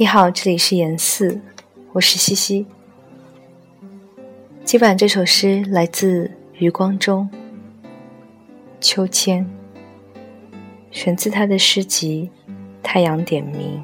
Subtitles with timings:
[0.00, 1.40] 你好，这里是言四，
[1.92, 2.64] 我是西西。
[4.62, 7.28] 今晚这首诗来自余光中，
[8.80, 9.44] 《秋千》，
[10.92, 12.30] 选自他的诗集
[12.80, 13.82] 《太阳点名》。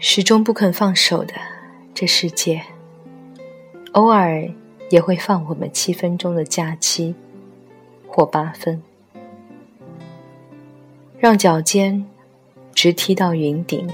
[0.00, 1.34] 始终不肯放手的
[1.92, 2.62] 这世界，
[3.92, 4.48] 偶尔
[4.90, 7.16] 也会放我们七分钟的假期，
[8.06, 8.80] 或八分，
[11.18, 12.06] 让脚尖
[12.72, 13.90] 直踢到云顶。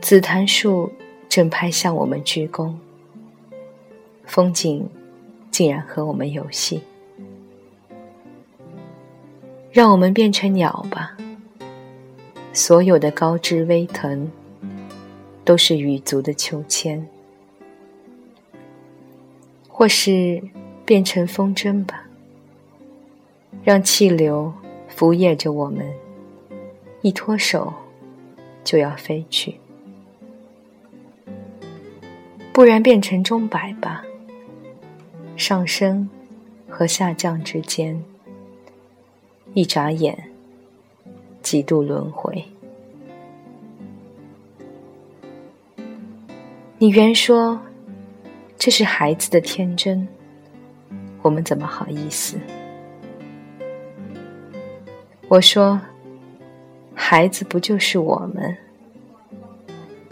[0.00, 0.90] 紫檀树
[1.28, 2.72] 正拍向我们鞠躬，
[4.24, 4.88] 风景
[5.50, 6.80] 竟然和我们游戏，
[9.70, 11.14] 让我们变成鸟吧。
[12.58, 14.28] 所有的高枝微藤，
[15.44, 17.06] 都是羽足的秋千，
[19.68, 20.42] 或是
[20.84, 22.08] 变成风筝吧，
[23.62, 24.52] 让气流
[24.88, 25.86] 拂曳着我们，
[27.00, 27.72] 一脱手
[28.64, 29.52] 就要飞去；
[32.52, 34.04] 不然变成钟摆吧，
[35.36, 36.10] 上升
[36.68, 38.02] 和下降之间，
[39.54, 40.27] 一眨眼。
[41.42, 42.44] 几度轮回，
[46.78, 47.58] 你原说
[48.56, 50.06] 这是孩子的天真，
[51.22, 52.38] 我们怎么好意思？
[55.28, 55.80] 我说，
[56.94, 58.56] 孩子不就是我们？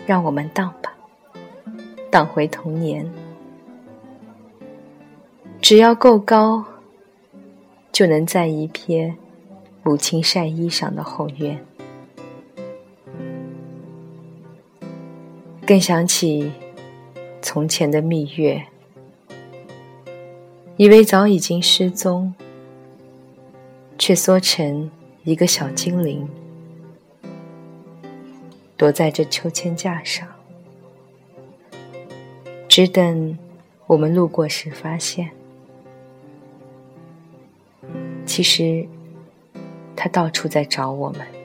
[0.07, 0.95] 让我们荡吧，
[2.11, 3.05] 荡回童年，
[5.61, 6.65] 只要够高，
[7.91, 9.13] 就能在一瞥。
[9.87, 11.65] 母亲晒衣裳的后院，
[15.65, 16.51] 更想起
[17.41, 18.67] 从前的蜜月，
[20.77, 22.35] 以为早已经失踪，
[23.97, 24.91] 却缩成
[25.23, 26.29] 一个小精灵，
[28.77, 30.27] 躲在这秋千架上，
[32.67, 33.39] 只等
[33.87, 35.31] 我们路过时发现，
[38.27, 38.85] 其实。
[39.97, 41.36] 他到处在找我们。